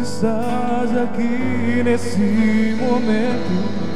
[0.00, 3.88] estás aqui nesse momento.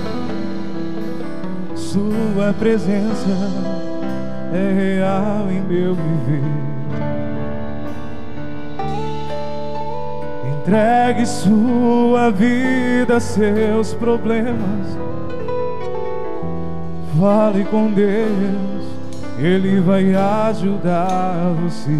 [1.75, 3.29] Sua presença
[4.53, 6.73] é real em meu viver.
[10.61, 14.97] Entregue sua vida, seus problemas.
[17.19, 18.85] Fale com Deus,
[19.39, 21.91] Ele vai ajudar você.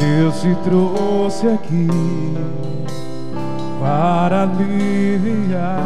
[0.00, 1.86] Deus te trouxe aqui
[3.78, 5.78] para aliviar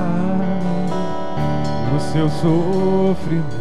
[1.96, 3.54] o seu sofrimento.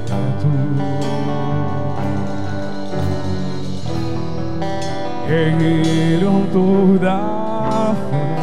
[5.28, 8.36] Ele autor da fé,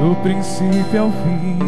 [0.00, 1.58] do princípio ao fim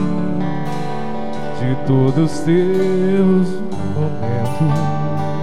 [1.60, 3.48] de todos os teus
[3.94, 5.33] momentos.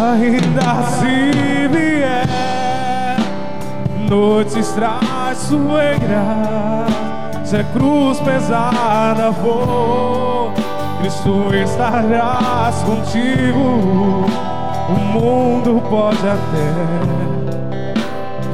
[0.00, 2.26] Ainda se vier
[4.08, 6.08] noites traiçoeiras,
[7.44, 10.54] se a cruz pesada for,
[11.00, 14.24] Cristo estarás contigo.
[14.88, 16.72] O mundo pode até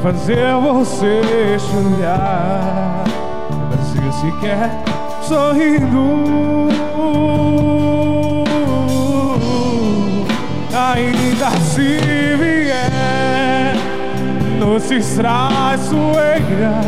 [0.02, 3.04] fazer você chorar,
[3.70, 3.80] mas
[4.16, 4.70] se quer
[5.22, 6.66] sorrindo.
[11.76, 13.76] Se vier
[14.58, 16.86] noites traiçoeiras,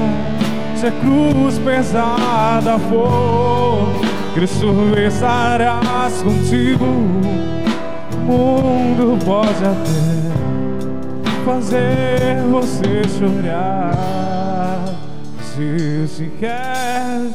[0.77, 3.87] se a cruz pesada for,
[4.35, 4.75] Cristo
[5.07, 6.87] estarás contigo.
[8.27, 10.09] O mundo pode até
[11.45, 14.85] fazer você chorar,
[15.43, 17.27] se se quer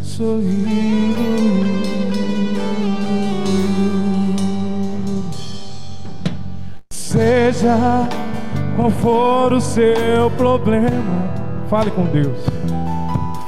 [0.00, 1.73] sorrir.
[7.14, 8.08] Seja
[8.74, 11.32] qual for o seu problema,
[11.70, 12.44] fale com Deus.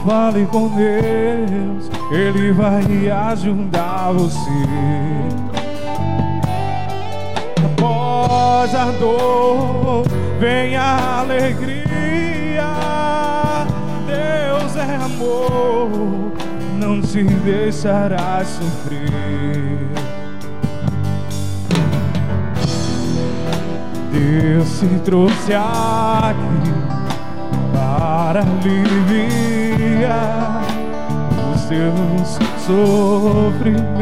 [0.06, 4.38] Fale com Deus, Ele vai ajudar você.
[7.64, 10.04] Após a dor,
[10.38, 12.70] vem a alegria.
[14.06, 15.90] Deus é amor,
[16.78, 19.76] não te deixará sofrer.
[24.18, 26.72] Deus se trouxe aqui
[27.74, 29.44] para aliviar
[31.52, 34.00] os seus sofrimentos.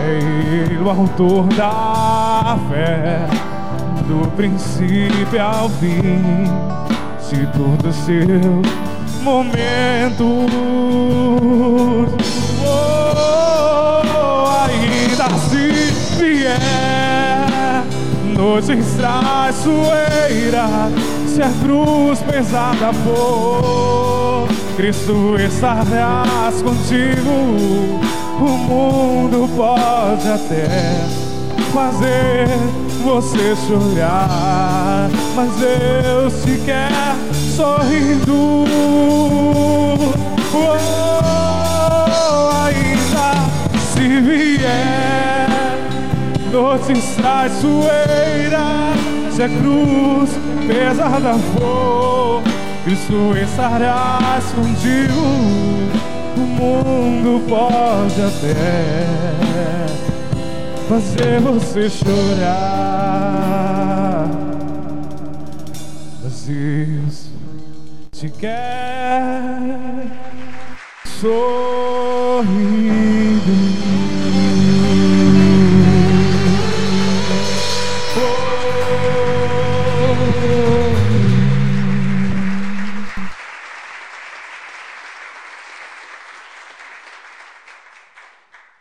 [0.00, 0.18] É
[0.64, 3.26] Ele o autor da fé,
[4.08, 6.48] do princípio ao fim,
[7.28, 8.62] de todo seu
[9.22, 10.24] momento.
[12.64, 13.75] Oh,
[18.56, 20.92] noites traiçoeiras,
[21.26, 28.00] se a cruz pesada for, Cristo estarás contigo.
[28.40, 31.04] O mundo pode até
[31.74, 32.48] fazer
[33.04, 37.14] você chorar, mas Deus te quer
[37.54, 38.85] sorrindo.
[46.96, 48.96] Noites traiçoeiras,
[49.34, 50.30] se a cruz
[50.66, 52.42] pesada for,
[52.84, 55.20] Cristo estarás contigo.
[56.36, 59.06] O mundo pode até
[60.88, 62.28] fazer você chorar,
[66.22, 67.30] mas Deus
[68.12, 69.80] te quer
[71.20, 72.75] sorrir.